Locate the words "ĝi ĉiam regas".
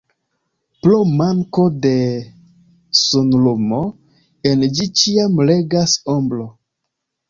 4.77-6.01